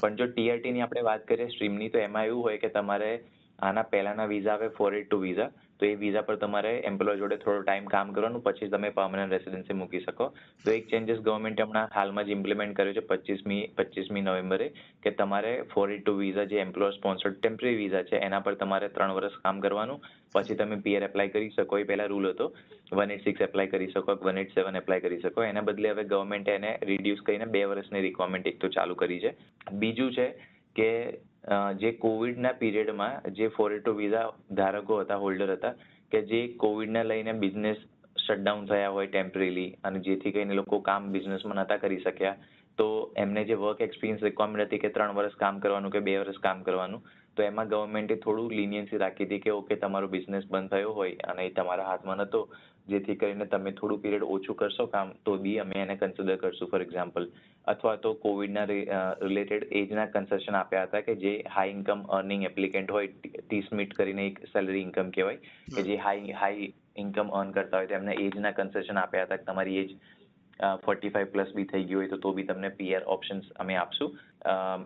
પણ 0.00 0.16
જો 0.16 0.26
ટીઆરટી 0.26 0.72
ની 0.72 0.80
આપણે 0.80 1.02
વાત 1.02 1.24
કરીએ 1.24 1.48
સ્ટ્રીમની 1.48 1.90
તો 1.90 1.98
એમાં 1.98 2.26
એવું 2.26 2.42
હોય 2.42 2.58
કે 2.58 2.70
તમારે 2.70 3.10
આના 3.58 3.86
પહેલાના 3.86 4.26
વિઝા 4.26 4.54
આવે 4.54 4.68
ફોર 4.70 4.94
એટ 4.94 5.06
ટુ 5.06 5.20
વિઝા 5.20 5.50
તો 5.82 5.88
એ 5.90 5.94
વિઝા 6.02 6.24
પર 6.26 6.36
તમારે 6.42 6.72
એમ્પ્લોય 6.90 7.20
જોડે 7.20 7.36
થોડો 7.44 7.62
ટાઈમ 7.62 7.86
કામ 7.94 8.10
કરવાનું, 8.16 8.42
પછી 8.46 8.70
તમે 8.74 8.90
પરમનન્ટ 8.98 9.34
રેસિડેન્સી 9.36 9.78
મૂકી 9.80 10.02
શકો. 10.06 10.26
તો 10.64 10.74
એક 10.78 10.84
ચેન્જીસ 10.92 11.22
ગવર્મેન્ટે 11.28 11.62
હમણાં 11.66 11.88
હાલમાં 11.96 12.26
જ 12.28 12.36
ઇમ્પ્લિમેન્ટ 12.38 12.76
કર્યો 12.78 12.96
છે 12.98 13.04
પચીસમી 13.10 13.62
પચીસમી 13.78 14.24
નવેમ્બરે, 14.28 14.68
કે 15.04 15.14
તમારે 15.20 15.52
ફોર 15.72 15.88
ટુ 15.94 16.14
વિઝા 16.20 16.46
જે 16.52 16.60
એમ્પ્લોયર 16.66 16.94
સ્પોન્સર્ડ 16.98 17.40
ટેમ્પરરી 17.40 17.74
વિઝા 17.80 18.04
છે, 18.10 18.20
એના 18.28 18.42
પર 18.46 18.54
તમારે 18.62 18.92
ત્રણ 18.98 19.16
વર્ષ 19.18 19.42
કામ 19.46 19.64
કરવાનું. 19.66 20.06
પછી 20.36 20.58
તમે 20.60 20.78
પીઆર 20.86 21.08
એપ્લાય 21.08 21.34
કરી 21.34 21.50
શકો, 21.56 21.82
એ 21.82 21.88
પહેલા 21.90 22.08
રૂલ 22.14 22.30
હતો. 22.30 22.46
વન 22.92 23.10
એટ 23.16 23.26
સિક્સ 23.26 23.44
એપ્લાય 23.48 23.72
કરી 23.74 23.90
શકો 23.96 24.16
વન 24.28 24.40
એટ 24.44 24.54
સેવન 24.54 24.80
એપ્લાય 24.82 25.06
કરી 25.08 25.20
શકો. 25.26 25.44
એના 25.50 25.66
બદલે 25.68 25.92
હવે 25.94 26.06
ગવર્મેન્ટે 26.14 26.54
એને 26.54 26.70
રિડ્યુસ 26.92 27.26
કરીને 27.26 27.46
બે 27.56 27.66
વર્ષની 27.72 28.06
રિક્વાયરમેન્ટ 28.08 28.50
એક 28.52 28.58
તો 28.62 28.72
ચાલુ 28.78 28.94
કરી 29.02 29.20
છે. 29.26 29.34
બીજું 29.82 30.10
છે 30.16 30.26
કે 30.76 30.90
જે 31.76 31.92
કોવિડના 31.94 32.54
પીરિયડમાં 32.54 33.34
જે 33.34 33.48
ફોરેટો 33.48 33.94
વિઝા 33.94 34.26
ધારકો 34.52 35.00
હતા, 35.02 35.18
હોલ્ડર 35.18 35.56
હતા, 35.56 35.74
કે 36.12 36.22
જે 36.22 36.40
કોવિડને 36.56 37.02
લઈને 37.04 37.32
બિઝનેસ 37.34 37.78
શટડાઉન 38.18 38.66
થયા 38.66 38.92
હોય 38.92 39.08
ટેમ્પરેલી 39.08 39.70
અને 39.84 39.98
જેથી 40.00 40.32
કરીને 40.32 40.54
લોકો 40.54 40.80
કામ 40.80 41.12
બિઝનેસમાં 41.12 41.56
નહોતા 41.56 41.78
કરી 41.78 42.00
શક્યા, 42.00 42.36
તો 42.78 42.86
એમને 43.16 43.44
જે 43.44 43.56
વર્ક 43.56 43.80
એક્સપિરિયન્સ 43.80 44.22
રિક્વાયરમેન્ટ 44.22 44.66
હતી 44.66 44.78
કે 44.78 44.90
ત્રણ 44.90 45.16
વર્ષ 45.16 45.36
કામ 45.36 45.60
કરવાનું 45.60 45.90
કે 45.90 46.00
બે 46.00 46.18
વર્ષ 46.18 46.38
કામ 46.38 46.62
કરવાનું, 46.62 47.02
તો 47.36 47.42
એમાં 47.42 47.68
ગવર્મેન્ટે 47.68 48.16
થોડું 48.16 48.54
લિનિયન્સી 48.60 49.02
રાખી 49.04 49.26
હતી 49.26 49.42
કે, 49.46 49.52
ઓકે, 49.52 49.76
તમારો 49.76 50.08
બિઝનેસ 50.08 50.46
બંધ 50.46 50.70
થયો 50.70 50.92
હોય 50.92 51.16
અને 51.28 51.46
એ 51.46 51.50
તમારા 51.50 51.88
હાથમાં 51.90 52.22
નહોતો 52.22 52.48
જેથી 52.86 53.16
કરીને 53.16 53.46
તમે 53.46 53.72
થોડું 53.72 54.00
પીરિયડ 54.00 54.26
ઓછું 54.28 54.56
કરશો 54.56 54.86
કામ 54.88 55.12
તો 55.24 55.36
બી 55.38 55.56
અમે 55.58 55.74
એને 55.76 55.94
કન્સિડર 55.96 56.38
કરશું 56.38 56.70
ફોર 56.70 56.80
એક્ઝામ્પલ 56.80 57.28
અથવા 57.64 57.96
તો 57.98 58.14
કોવિડના 58.16 58.66
રિલેટેડ 58.68 59.66
એજના 59.72 60.06
કન્સેશન 60.08 60.58
આપ્યા 60.60 60.86
હતા 60.86 61.02
કે 61.02 61.16
જે 61.16 61.34
હાઈ 61.50 61.74
ઇન્કમ 61.74 62.06
અર્નિંગ 62.10 62.44
એપ્લિકેન્ટ 62.44 62.90
હોય 62.90 63.12
ત્રીસ 63.42 63.70
મિનિટ 63.72 63.94
કરીને 63.94 64.24
એક 64.24 64.40
સેલરી 64.48 64.82
ઇન્કમ 64.82 65.12
કહેવાય 65.12 65.76
કે 65.76 65.86
જે 65.86 65.98
હાઈ 65.98 66.38
હાઈ 66.38 66.72
ઇન્કમ 66.96 67.30
અર્ન 67.32 67.52
કરતા 67.52 67.78
હોય 67.78 67.88
તેમને 67.88 68.18
એજના 68.20 68.52
કન્સેશન 68.54 68.98
આપ્યા 68.98 69.26
હતા 69.26 69.38
કે 69.38 69.44
તમારી 69.44 69.78
એજ 69.78 69.94
ફોર્ટી 70.60 71.10
ફાઈવ 71.14 71.30
પ્લસ 71.34 71.54
બી 71.56 71.68
થઈ 71.72 71.84
ગયું 71.84 72.02
હોય 72.02 72.10
તો 72.14 72.18
તો 72.24 72.32
બી 72.32 72.46
તમને 72.50 72.70
પીઆર 72.80 73.02
ઓપ્શન્સ 73.14 73.46
અમે 73.64 73.76
આપશું. 73.76 74.10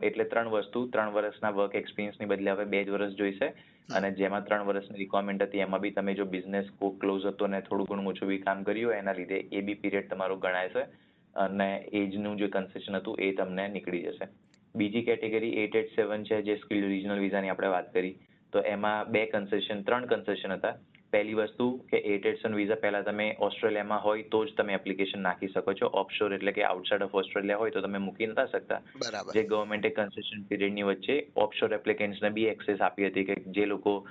એટલે 0.08 0.24
ત્રણ 0.32 0.52
વસ્તુ, 0.54 0.84
ત્રણ 0.92 1.14
વર્ષના 1.16 1.54
વર્ક 1.58 1.74
એક્સપિરિયન્સની 1.82 2.30
બદલે 2.32 2.54
હવે 2.54 2.66
બે 2.74 2.84
જ 2.84 2.94
વર્ષ 2.96 3.18
જોઈશે. 3.20 3.48
અને 3.96 4.08
જેમાં 4.20 4.46
ત્રણ 4.46 4.66
વર્ષની 4.68 5.02
રિક્વાયરમેન્ટ 5.02 5.42
હતી, 5.46 5.64
એમાં 5.66 5.82
બી 5.84 5.94
તમે 5.98 6.14
જો 6.20 6.26
બિઝનેસ 6.36 6.70
કોક 6.80 7.00
ક્લોઝ 7.02 7.26
હતો 7.32 7.46
ને 7.46 7.60
થોડું 7.68 7.86
ઘણું 7.90 8.10
ઓછું 8.12 8.28
બી 8.32 8.42
કામ 8.46 8.64
કર્યું 8.64 8.96
એના 9.00 9.18
લીધે 9.20 9.38
એ 9.52 9.62
બી 9.66 9.78
પીરિયડ 9.82 10.08
તમારો 10.10 10.38
ગણાય 10.44 10.72
છે 10.74 10.86
અને 11.34 11.68
એજનું 12.00 12.38
જે 12.40 12.48
કન્સેશન 12.48 12.98
હતું 13.00 13.20
એ 13.26 13.32
તમને 13.40 13.68
નીકળી 13.76 14.04
જશે. 14.08 14.28
બીજી 14.74 15.06
કેટેગરી 15.08 15.54
એટ 15.62 15.74
એટ 15.80 15.94
સેવન 15.96 16.24
છે, 16.24 16.42
જે 16.42 16.56
સ્કિલ 16.62 16.84
રિજનલ 16.92 17.20
વિઝાની 17.24 17.52
આપણે 17.52 17.70
વાત 17.76 17.92
કરી. 17.94 18.16
તો 18.52 18.58
એમાં 18.74 19.10
બે 19.12 19.26
કન્સેશન 19.32 19.84
ત્રણ 19.86 20.06
કન્સેશન 20.10 20.52
હતા. 20.56 20.76
પહેલી 21.16 21.34
વસ્તુ 21.34 21.70
કે 21.90 21.96
એટ 21.96 22.26
એટ 22.26 22.46
વિઝા 22.46 22.74
પહેલા 22.74 23.02
તમે 23.02 23.36
ઓસ્ટ્રેલિયામાં 23.40 24.04
હોય 24.04 24.22
તો 24.22 24.44
જ 24.46 24.54
તમે 24.56 24.72
એપ્લિકેશન 24.72 25.22
નાખી 25.22 25.48
શકો 25.48 25.72
છો. 25.72 25.86
ઓફશોર 25.86 26.34
એટલે 26.34 26.52
કે 26.52 26.62
આઉટસાઇડ 26.62 27.02
ઓફ 27.02 27.14
ઓસ્ટ્રેલિયા 27.14 27.56
હોય 27.56 27.70
તો 27.70 27.80
તમે 27.80 27.98
મૂકી 27.98 28.26
નતા 28.26 28.46
શકતા. 28.46 28.80
બરાબર. 28.96 29.32
જે 29.34 29.42
ગવર્મેન્ટે 29.42 29.90
કન્સેશન 29.90 30.42
પીરિયડની 30.42 30.82
વચ્ચે 30.82 31.26
ઓફશોર 31.36 31.74
એપ્લિકેન્ટ્સને 31.74 32.30
બી 32.30 32.44
એક્સેસ 32.44 32.80
આપી 32.80 33.06
હતી 33.06 33.24
કે 33.24 33.34
જે 33.34 33.66
લોકો 33.66 34.06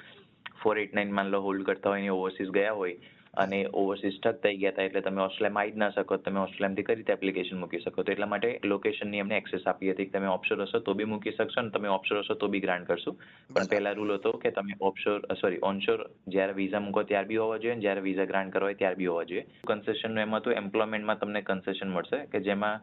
ફોર 0.64 0.80
એટ 0.80 0.94
નાઇન 0.94 1.12
માન 1.12 1.28
લો 1.28 1.42
હોલ્ડ 1.42 1.64
કરતા 1.64 1.90
હોય 1.90 2.02
ને 2.02 2.10
ઓવરસીઝ 2.10 2.50
ગયા 2.50 2.72
હોય. 2.72 2.98
અને 3.38 3.60
ઓવરસીઝ 3.74 4.16
સ્ટક 4.18 4.42
થઈ 4.44 4.58
ગયા 4.58 4.72
હતા 4.72 4.84
એટલે 4.84 5.02
તમે 5.02 5.22
ઓસ્ટ્રેલિયામાં 5.22 5.64
આવી 5.64 5.76
જ 5.76 5.78
ના 5.78 5.90
શકો 5.90 6.18
તમે 6.18 6.40
ઓસ્ટ્રેલિયામાંથી 6.40 6.84
કઈ 6.84 6.96
રીતે 6.96 7.14
એપ્લિકેશન 7.14 7.58
મૂકી 7.58 7.80
શકો? 7.80 8.04
તો 8.04 8.12
એટલા 8.12 8.28
માટે 8.28 8.52
લોકેશનની 8.66 9.20
એમને 9.20 9.38
એક્સેસ 9.38 9.68
આપી 9.68 9.92
હતી. 9.92 10.06
કે 10.06 10.18
તમે 10.18 10.28
ઓપ્શોર 10.28 10.64
હશો 10.64 10.80
તો 10.80 10.94
બી 10.94 11.06
મૂકી 11.06 11.32
શકશો 11.32 11.60
અને 11.60 11.70
તમે 11.70 11.90
ઓપ્શોર 11.90 12.20
હશો 12.20 12.34
તો 12.36 12.48
બી 12.48 12.60
ગ્રાન્ટ 12.60 12.88
કરશું. 12.88 13.18
પણ. 13.54 13.70
પહેલા 13.70 13.94
રૂલ 13.94 14.16
હતો 14.16 14.32
કે 14.38 14.52
તમે 14.52 14.80
ઓફશોર 14.82 15.20
સોરી 15.42 15.60
ઓનશોર 15.64 16.06
જ્યારે 16.28 16.54
વિઝા 16.54 16.80
મૂકો 16.80 17.04
ત્યાર 17.04 17.26
બી 17.26 17.38
હોવા 17.38 17.58
જોઈએ 17.58 17.80
જ્યારે 17.80 18.02
વિઝા 18.02 18.26
ગ્રાન્ટ 18.26 18.54
કરવા 18.54 18.68
હોય 18.68 18.76
ત્યાર 18.76 18.96
બી 18.96 19.06
હોવા 19.06 19.24
જોઈએ. 19.26 19.46
કન્સેશનનું 19.68 20.20
એમ 20.20 20.36
હતું 20.36 20.54
એમ્પ્લોયમેન્ટમાં 20.54 21.20
તમને 21.20 21.42
કન્સેશન 21.42 21.90
મળશે 21.90 22.22
કે 22.26 22.40
જેમાં 22.42 22.80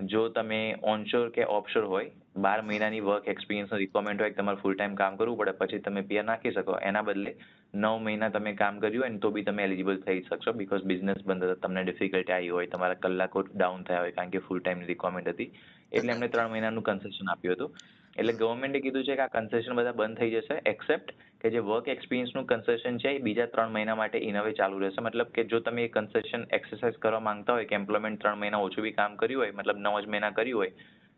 જો 0.00 0.28
તમે 0.28 0.76
ઓનશોર 0.82 1.30
કે 1.30 1.44
ઓફશોર 1.44 1.84
હોય, 1.84 2.10
બાર 2.36 2.58
મહિનાની 2.62 3.00
વર્ક 3.00 3.28
એક્સપિરિયન્સ 3.28 3.72
રિક્વાયરમેન્ટ 3.72 4.20
હોય 4.20 4.30
તમારે 4.30 4.60
ફૂલ 4.62 4.74
ટાઈમ 4.74 4.94
કામ 4.94 5.16
કરવું 5.16 5.38
પડે, 5.38 5.52
પછી 5.52 5.78
તમે 5.78 6.02
પીઆર 6.02 6.24
નાખી 6.24 6.52
શકો. 6.52 6.78
એના 6.82 7.02
બદલે 7.02 7.32
નવ 7.74 7.94
મહિના 8.00 8.28
તમે 8.28 8.52
કામ 8.54 8.78
કર્યું 8.78 9.02
હોય 9.02 9.08
ને 9.08 9.18
તો 9.18 9.30
બી 9.30 9.42
તમે 9.42 9.64
એલિજિબલ 9.64 9.98
થઈ 10.06 10.22
શકશો 10.22 10.52
બિકોઝ 10.52 10.84
બિઝનેસ 10.84 11.24
બંધ 11.26 11.44
હતો, 11.44 11.54
તમને 11.54 11.84
ડિફિકલ્ટી 11.84 12.32
આવી 12.32 12.48
હોય, 12.48 12.66
તમારા 12.66 12.94
કલાકો 12.94 13.42
ડાઉન 13.42 13.84
થયા 13.84 13.98
હોય 13.98 14.12
કારણ 14.12 14.30
કે 14.30 14.38
ફૂલ 14.38 14.60
ટાઈમની 14.60 14.86
રિક્વાયરમેન્ટ 14.86 15.28
હતી. 15.28 15.50
એટલે 15.92 16.12
એમને 16.12 16.28
ત્રણ 16.28 16.50
મહિનાનું 16.50 16.82
કન્સેશન 16.82 17.28
આપ્યું 17.28 17.56
હતું. 17.56 17.74
એટલે 18.16 18.32
ગવર્મેન્ટે 18.32 18.80
કીધું 18.80 19.04
છે 19.04 19.16
કે 19.16 19.22
આ 19.22 19.34
કન્સેશન 19.34 19.74
બધા 19.74 19.92
બંધ 19.92 20.18
થઈ 20.18 20.30
જશે 20.30 20.60
એક્સેપ્ટ 20.66 21.10
કે 21.40 21.50
જે 21.50 21.60
વર્ક 21.60 21.88
એક્સપિરિયન્સનું 21.88 22.46
કન્સેશન 22.46 22.96
છે, 22.98 23.10
એ 23.16 23.24
બીજા 23.26 23.48
ત્રણ 23.54 23.74
મહિના 23.74 23.98
માટે 24.00 24.18
ઇનવે 24.28 24.52
ચાલુ 24.60 24.78
રહેશે. 24.78 25.00
મતલબ 25.00 25.32
કે 25.32 25.44
જો 25.44 25.60
તમે 25.60 25.84
એ 25.84 25.90
કન્સેશન 25.96 26.46
એક્સરસાઇઝ 26.58 26.98
કરવા 26.98 27.24
માંગતા 27.28 27.58
હોય 27.58 27.68
કે 27.72 27.78
એમ્પ્લોયમેન્ટ 27.80 28.20
ત્રણ 28.22 28.40
મહિના 28.42 28.62
ઓછું 28.66 28.82
બી 28.82 28.96
કામ 29.00 29.16
કર્યું 29.16 29.42
હોય, 29.42 29.52
મતલબ 29.52 29.78
નવ 29.78 30.02
જ 30.02 30.12
મહિના 30.14 30.32
કર્યું 30.32 30.60
હોય, 30.62 30.72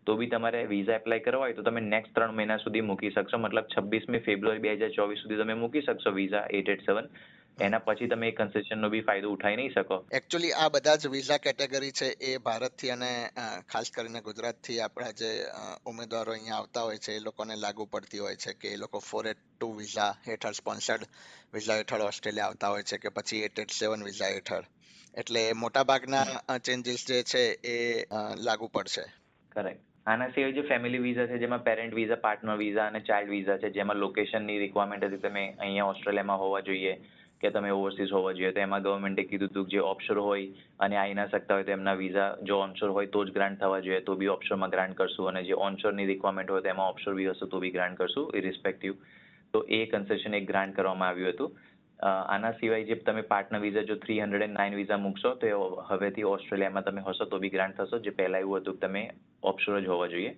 તો 0.06 0.16
બી 0.16 0.30
તમારે 0.34 0.60
વિઝા 0.66 1.00
એપ્લાય 1.00 1.26
કરવા 1.26 1.46
હોય, 1.46 1.54
તો 1.54 1.62
તમે 1.62 1.80
નેક્સ્ટ 1.88 2.14
ત્રણ 2.14 2.34
મહિના 2.34 2.58
સુધી 2.58 2.86
મૂકી 2.90 3.10
શકશો. 3.10 3.38
મતલબ 3.38 3.66
છવ્વીસમી 3.74 4.22
ફેબ્રુઆરી 4.28 4.64
બે 4.66 4.76
હજાર 4.76 4.92
ચોવીસ 4.98 5.22
સુધી 5.24 5.40
તમે 5.42 5.54
મૂકી 5.54 5.82
શકશો 5.82 6.12
વિઝા 6.12 6.44
એટ 6.50 6.68
એટ 6.68 6.84
સેવન 6.84 7.08
એના 7.59 7.80
પછી 7.87 8.09
તમે 8.09 8.28
એ 8.28 8.33
કન્સેશનનો 8.33 8.90
બી 8.90 9.02
ફાયદો 9.09 9.33
ઉઠાઈ 9.33 9.57
નહીં 9.57 9.73
શકો. 9.73 9.97
એકચ્યુઅલી 10.19 10.52
આ 10.62 10.69
બધા 10.75 10.97
જ 10.97 11.11
વિઝા 11.14 11.38
કેટેગરી 11.38 11.92
છે 11.92 12.09
એ 12.21 12.38
ભારતથી 12.47 12.90
અને 12.90 13.11
ખાસ 13.73 13.90
કરીને 13.90 14.23
ગુજરાતથી 14.28 14.78
આપણા 14.80 15.12
જે 15.21 15.30
ઉમેદવારો 15.87 16.33
અહીંયા 16.33 16.61
આવતા 16.61 16.85
હોય 16.88 17.02
છે 17.07 17.16
એ 17.16 17.21
લોકોને 17.21 17.57
લાગુ 17.57 17.87
પડતી 17.87 18.23
હોય 18.25 18.37
છે 18.37 18.54
કે 18.54 18.73
એ 18.75 18.80
લોકો 18.85 19.00
ફોર 19.00 19.26
એટ 19.26 19.42
ટુ 19.42 19.69
વિઝા 19.83 20.11
હેઠળ 20.28 20.59
સ્પોન્સર્ડ 20.62 21.04
વિઝા 21.54 21.78
હેઠળ 21.83 22.07
ઓસ્ટ્રેલિયા 22.09 22.49
આવતા 22.49 22.73
હોય 22.75 22.88
છે 22.92 22.99
કે 22.99 23.14
પછી 23.21 23.42
એટ 23.50 23.59
એટ 23.59 23.76
સેવન 23.80 24.09
વિઝા 24.09 24.33
હેઠળ. 24.37 24.66
એટલે 25.14 25.45
મોટાભાગના 25.61 26.59
ચેન્જીસ 26.66 27.07
જે 27.07 27.23
છે 27.25 27.45
એ 27.76 27.78
લાગુ 28.49 28.69
પડશે. 28.75 29.07
કરેક્ટ 29.57 29.87
આના 30.07 30.33
સિવાય 30.35 30.54
જે 30.59 30.62
ફેમિલી 30.69 31.04
વિઝા 31.07 31.30
છે 31.30 31.38
જેમાં 31.38 31.64
પેરેન્ટ 31.64 31.95
વિઝા 31.95 32.23
પાર્ટનર 32.26 32.59
વિઝા 32.59 32.87
અને 32.90 33.00
ચાઇલ્ડ 33.09 33.30
વિઝા 33.30 33.59
છે 33.62 33.71
જેમાં 33.71 33.99
લોકેશનની 34.02 34.59
રિક્વાયરમેન્ટ 34.59 35.04
હતી 35.07 35.25
તમે 35.25 35.42
અહીંયા 35.59 35.90
ઓસ્ટ્રેલિયામાં 35.95 36.38
હોવા 36.38 36.61
જોઈએ. 36.69 36.95
કે 37.40 37.50
તમે 37.50 37.70
ઓવરસીઝ 37.76 38.12
હોવા 38.16 38.35
જોઈએ. 38.38 38.52
તો 38.56 38.61
એમાં 38.64 38.85
ગવર્મેન્ટે 38.87 39.25
કીધું 39.30 39.50
હતું 39.52 39.66
કે 39.68 39.76
જે 39.76 39.80
ઓફશોર 39.92 40.18
હોય 40.26 40.66
અને 40.87 40.97
આવી 40.97 41.16
ના 41.20 41.28
શકતા 41.32 41.56
હોય 41.59 41.68
તો 41.68 41.76
એમના 41.76 41.97
વિઝા 42.02 42.28
જો 42.50 42.61
ઓનશોર 42.66 42.90
હોય 42.99 43.12
તો 43.16 43.25
જ 43.25 43.37
ગ્રાન્ટ 43.38 43.62
થવા 43.62 43.80
જોઈએ. 43.87 44.02
તો 44.09 44.16
બી 44.20 44.30
ઓફશોરમાં 44.37 44.75
ગ્રાન્ટ 44.76 44.99
કરશું 45.00 45.32
અને 45.32 45.42
જે 45.49 45.59
ઓનશોરની 45.68 46.06
રિક્વાયરમેન્ટ 46.12 46.54
હોય 46.54 46.66
તો 46.66 46.73
એમાં 46.75 46.92
ઓફશોર 46.94 47.14
બી 47.20 47.32
હશે 47.32 47.50
તો 47.54 47.64
બી 47.64 47.75
ગ્રાન્ટ 47.78 47.99
કરશું 48.02 48.30
ઇરિસ્પેક્ટિવ 48.42 49.02
તો 49.54 49.64
એ 49.78 49.80
કન્સેશન 49.94 50.38
એક 50.40 50.47
ગ્રાન્ટ 50.52 50.76
કરવામાં 50.76 51.09
આવ્યું 51.09 51.35
હતું. 51.35 51.50
આના 52.00 52.52
સિવાય 52.61 52.88
જે 52.90 52.97
તમે 53.06 53.23
પાર્ટનર 53.32 53.59
વિઝા 53.64 53.88
જો 53.88 53.97
three 54.04 54.20
hundred 54.23 54.44
and 54.44 54.59
nine 54.59 54.76
visa 54.76 55.02
મૂકશો 55.06 55.35
તો 55.40 55.49
એ 55.49 55.56
હવેથી 55.90 56.30
ઓસ્ટ્રેલિયામાં 56.35 56.87
તમે 56.87 57.02
હશો 57.09 57.26
તો 57.32 57.42
બી 57.42 57.52
ગ્રાન્ટ 57.56 57.76
થશો. 57.80 57.99
જે 58.06 58.12
પહેલાં 58.20 58.47
એવું 58.47 58.61
હતું 58.61 58.78
કે 58.78 58.87
તમે 58.87 59.02
ઓપ્શોર 59.50 59.80
જ 59.80 59.92
હોવા 59.94 60.09
જોઈએ. 60.14 60.32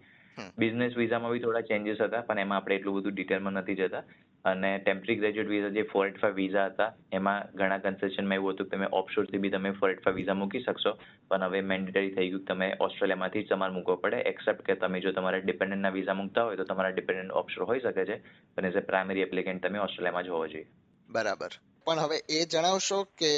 બિઝનેસ 0.59 0.97
વિઝામાં 0.97 1.33
બી 1.35 1.43
થોડા 1.45 1.69
ચેન્જીસ 1.71 2.01
હતા 2.07 2.23
પણ 2.29 2.43
એમાં 2.45 2.59
આપણે 2.59 2.79
એટલું 2.79 2.97
બધું 2.99 3.15
ડિટેલમાં 3.17 3.59
નથી 3.61 3.77
જતા. 3.81 4.03
અને 4.45 4.71
ટેમ્પરરી 4.79 5.17
ગ્રેજ્યુએટ 5.17 5.51
વિઝા 5.51 5.69
જે 5.71 5.83
ફોર 5.85 6.07
એટ 6.07 6.17
ફાઈવ 6.21 6.37
વિઝા 6.37 6.67
હતા, 6.67 6.91
એમાં 7.13 7.51
ઘણા 7.55 7.79
કન્સેશનમાં 7.81 8.37
એવું 8.37 8.55
હતું 8.55 8.69
કે 8.69 8.77
તમે 8.77 8.89
ઓફશોરથી 8.93 9.39
બી 9.39 9.51
તમે 9.51 9.71
ફોર 9.73 9.91
એટ 9.91 10.03
ફાઈવ 10.05 10.17
વિઝા 10.17 10.35
મૂકી 10.35 10.63
શકશો. 10.63 10.93
પણ 11.29 11.45
હવે 11.45 11.61
મેન્ડેટરી 11.65 12.15
થઈ 12.15 12.29
ગયું 12.29 12.45
તમે 12.45 12.69
ઓસ્ટ્રેલિયામાંથી 12.81 13.43
જ 13.43 13.49
તમારે 13.49 13.73
મૂકવો 13.73 13.97
પડે 13.97 14.23
એક્સેપ્ટ 14.33 14.63
કે 14.63 14.75
તમે 14.77 15.01
જો 15.01 15.13
તમારે 15.13 15.41
ડિપેન્ડન્ટના 15.43 15.91
વિઝા 15.91 16.15
મૂકતા 16.15 16.45
હોય 16.45 16.57
તો 16.57 16.65
તમારા 16.65 16.93
ડિપેન્ડન્ટ 16.93 17.37
ઓફશોર 17.41 17.65
હોઈ 17.65 17.81
શકે 17.81 18.05
છે. 18.05 18.17
પણ 18.55 18.67
એઝ 18.67 18.77
અ 18.77 18.83
પ્રાઇમરી 18.83 19.23
એપ્લિકેન્ટ 19.23 19.67
તમે 19.67 19.79
ઓસ્ટ્રેલિયામાં 19.79 20.25
જ 20.25 20.29
હોવો 20.29 20.47
જોઈએ. 20.47 20.67
બરાબર. 21.09 21.53
પણ 21.87 21.99
હવે 21.99 22.19
એ 22.31 22.45
જણાવશો 22.47 22.99
કે 23.19 23.31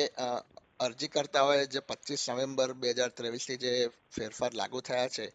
અરજી 0.80 1.08
કરતા 1.08 1.42
હોય 1.42 1.66
જે 1.66 1.80
પચીસ 1.80 2.24
નવેમ્બર 2.30 2.72
બે 2.74 2.88
હજાર 2.90 3.10
ત્રેવીસથી 3.10 3.56
જે 3.56 3.72
ફેરફાર 4.16 4.52
લાગુ 4.54 4.80
થયા 4.80 5.08
છે, 5.08 5.26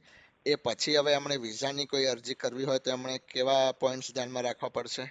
એ 0.45 0.55
પછી 0.65 0.97
હવે 0.97 1.13
એમણે 1.13 1.38
વિઝાની 1.38 1.85
કોઈ 1.85 2.05
અરજી 2.05 2.35
કરવી 2.35 2.63
હોય 2.63 2.79
તો 2.79 2.91
એમણે 2.91 3.15
કેવા 3.33 3.71
પોઈન્ટ્સ 3.81 4.13
ધ્યાનમાં 4.13 4.43
રાખવા 4.43 4.69
પડશે? 4.69 5.05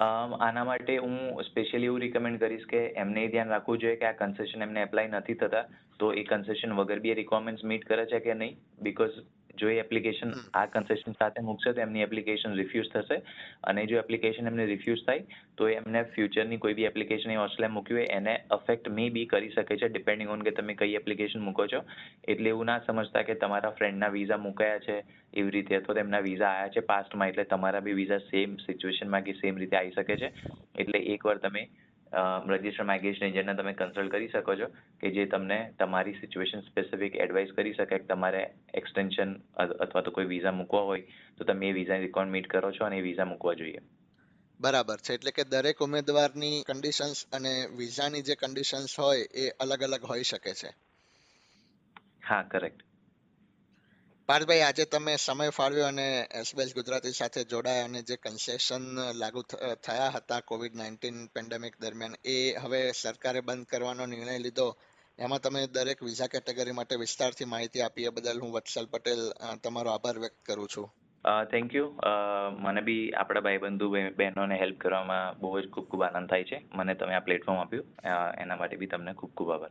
આના 0.00 0.64
માટે 0.64 0.96
હું 0.96 1.14
સ્પેશિયલી 1.46 1.88
એવું 1.88 2.02
રિકમેન્ડ 2.02 2.40
કરીશ 2.40 2.66
કે 2.66 2.82
એમને 2.96 3.24
ધ્યાન 3.28 3.50
રાખવું 3.50 3.80
જોઈએ 3.80 3.96
કે 3.96 4.06
આ 4.06 4.18
કન્સેશન 4.20 4.62
એમને 4.62 4.82
એપ્લાય 4.82 5.12
નથી 5.12 5.38
થતા, 5.40 5.64
તો 6.00 6.12
એ 6.12 6.24
કન્સેશન 6.24 6.76
વગર 6.78 7.00
બી 7.00 7.10
એ 7.10 7.18
રિક્વાયરમેન્ટ્સ 7.20 7.64
મીટ 7.64 7.88
કરે 7.88 8.06
છે 8.06 8.20
કે 8.20 8.34
નહીં? 8.34 8.56
બીકોઝ 8.80 9.18
જો 9.58 9.68
એ 9.68 9.78
એપ્લિકેશન 9.78 10.32
આ 10.54 10.64
કન્સેશન 10.68 11.14
સાથે 11.14 11.40
મૂકશે 11.42 11.72
તો 11.72 11.80
એમની 11.80 12.02
એપ્લિકેશન 12.02 12.56
રિફ્યુઝ 12.56 12.90
થશે. 12.92 13.18
અને 13.64 13.86
જો 13.86 13.98
એપ્લિકેશન 13.98 14.46
એમને 14.46 14.66
રિફ્યુઝ 14.66 15.04
થાય 15.04 15.24
તો 15.56 15.68
એમને 15.70 16.02
ફ્યુચરની 16.12 16.58
કોઈ 16.58 16.74
બી 16.74 16.84
એપ્લિકેશન 16.84 17.30
એ 17.30 17.38
ઓસ્ટ્રેલિયા 17.38 17.74
મૂકી 17.74 17.94
હોય 17.94 18.06
એને 18.12 18.34
અફેક્ટ 18.50 18.90
મે 18.90 19.08
બી 19.10 19.26
કરી 19.26 19.50
શકે 19.50 19.76
છે 19.76 19.88
ડિપેન્ડિંગ 19.88 20.30
ઓન 20.30 20.42
કે 20.42 20.52
તમે 20.52 20.74
કઈ 20.74 20.94
એપ્લિકેશન 20.94 21.40
મૂકો 21.40 21.66
છો. 21.66 21.82
એટલે 22.28 22.48
એવું 22.48 22.66
ના 22.66 22.78
સમજતા 22.86 23.24
કે 23.24 23.34
તમારા 23.36 23.72
ફ્રેન્ડના 23.72 24.10
વિઝા 24.10 24.40
મુકાયા 24.40 24.78
છે 24.80 24.96
એવી 25.34 25.50
રીતે 25.50 25.76
અથવા 25.76 25.94
તો 25.94 26.00
એમના 26.00 26.22
વિઝા 26.22 26.52
આવ્યા 26.52 26.74
છે 26.76 26.86
પાસ્ટમાં 26.86 27.28
એટલે 27.28 27.44
તમારા 27.46 27.80
બી 27.80 27.94
વિઝા 27.94 28.22
સેમ 28.26 28.56
સિચ્યુએશનમાં 28.58 29.22
કે 29.22 29.36
સેમ 29.42 29.56
રીતે 29.56 29.76
આવી 29.76 29.92
શકે 29.92 30.16
છે. 30.16 30.32
એટલે 30.78 30.98
એકવાર 31.14 31.38
તમે 31.38 31.62
રજિસ્ટર 32.12 32.84
માઇગ્રેશન 32.84 33.26
એજન્ટને 33.26 33.54
તમે 33.54 33.72
કન્સલ્ટ 33.72 34.10
કરી 34.10 34.28
શકો 34.28 34.56
છો 34.56 34.68
કે 35.00 35.10
જે 35.10 35.26
તમને 35.26 35.58
તમારી 35.78 36.14
સિચ્યુએશન 36.20 36.60
સ્પેસિફિક 36.60 37.16
એડવાઇસ 37.16 37.52
કરી 37.52 37.74
શકે 37.74 37.98
કે 37.98 38.04
તમારે 38.04 38.42
એક્સટેન્શન 38.74 39.36
અથવા 39.56 40.02
તો 40.02 40.10
કોઈ 40.10 40.24
વિઝા 40.24 40.52
મૂકવા 40.52 40.82
હોય 40.82 41.02
તો 41.38 41.44
તમે 41.44 41.68
એ 41.68 41.72
વિઝા 41.72 41.96
રિકોર્ડ 41.96 42.30
મીટ 42.30 42.46
કરો 42.46 42.72
છો 42.72 42.84
અને 42.84 42.98
એ 42.98 43.02
વિઝા 43.02 43.24
મૂકવા 43.24 43.54
જોઈએ. 43.54 43.80
બરાબર 44.60 44.98
છે 44.98 45.14
એટલે 45.14 45.30
કે 45.30 45.44
દરેક 45.44 45.80
ઉમેદવારની 45.80 46.64
કન્ડિશન્સ 46.66 47.26
અને 47.32 47.54
વિઝાની 47.76 48.22
જે 48.22 48.34
કન્ડિશન્સ 48.34 48.98
હોય 48.98 49.24
એ 49.34 49.48
અલગ 49.60 49.82
અલગ 49.82 50.04
હોઈ 50.04 50.22
શકે 50.22 50.54
છે. 50.54 50.70
હા 52.22 52.42
કરેક્ટ 52.42 52.87
પાર્થભાઈ, 54.28 54.60
આજે 54.60 54.84
તમે 54.84 55.16
સમય 55.16 55.48
ફાળવ્યો 55.48 55.86
અને 55.86 56.28
એસબીએસ 56.34 56.74
ગુજરાતી 56.74 57.10
સાથે 57.10 57.44
જોડાયા 57.44 57.84
અને 57.84 58.02
જે 58.02 58.16
કન્સેશન 58.16 58.80
લાગુ 59.14 59.42
થયા 59.86 60.08
હતા 60.14 60.40
કોવિડ 60.40 60.76
નાઇન્ટીન 60.76 61.26
પેન્ડેમિક 61.26 61.80
દરમિયાન, 61.80 62.14
એ 62.24 62.52
હવે 62.52 62.92
સરકારે 62.92 63.40
બંધ 63.40 63.66
કરવાનો 63.66 64.06
નિર્ણય 64.06 64.38
લીધો. 64.38 64.76
એમાં 65.18 65.40
તમે 65.40 65.66
દરેક 65.66 66.02
વિઝા 66.02 66.26
કેટેગરી 66.26 66.72
માટે 66.72 66.96
વિસ્તારથી 66.96 67.44
માહિતી 67.44 67.80
આપી, 67.80 68.02
એ 68.02 68.08
બદલ 68.08 68.40
હું 68.40 68.52
વત્સલ 68.52 68.86
પટેલ 68.86 69.32
તમારો 69.64 69.90
આભાર 69.90 70.18
વ્યક્ત 70.18 70.46
કરું 70.46 70.68
છું. 70.76 70.94
થેન્ક 71.50 71.74
યુ 71.74 71.96
મને 72.58 72.80
બી 72.80 73.12
આપણા 73.12 73.40
ભાઈબંધુ 73.40 73.90
બહેન- 73.90 74.10
બહેનોને 74.10 74.58
હેલ્પ 74.58 74.78
કરવામાં 74.78 75.38
બહુ 75.38 75.60
જ 75.60 75.70
ખૂબ 75.70 75.88
ખૂબ 75.88 76.02
આનંદ 76.02 76.30
થાય 76.30 76.44
છે. 76.44 76.68
મને 76.74 76.94
તમે 76.94 77.14
આ 77.14 77.20
પ્લેટફોર્મ 77.20 77.58
આપ્યું 77.58 77.84
એના 78.38 78.56
માટે 78.56 78.76
બી 78.76 78.86
તમને 78.86 79.12
ખૂબ 79.12 79.30
ખૂબ 79.30 79.50
આભાર. 79.52 79.70